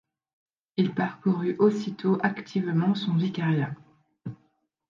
[0.77, 3.71] Il parcourut aussitôt activement son vicariat.